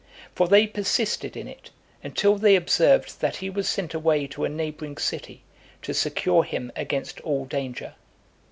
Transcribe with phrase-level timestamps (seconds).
[0.33, 1.69] For they persisted in it,
[2.03, 5.43] until they observed that he was sent away to a neighbouring city,
[5.83, 7.93] to secure him against all danger.